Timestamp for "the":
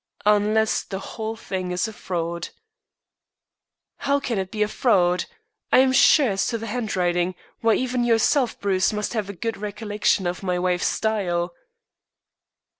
0.85-0.97, 6.57-6.65